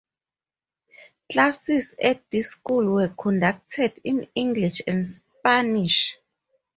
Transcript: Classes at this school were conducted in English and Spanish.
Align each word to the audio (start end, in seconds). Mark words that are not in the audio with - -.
Classes 1.31 1.93
at 2.01 2.27
this 2.31 2.53
school 2.53 2.91
were 2.95 3.09
conducted 3.09 3.99
in 4.03 4.25
English 4.33 4.81
and 4.87 5.07
Spanish. 5.07 6.17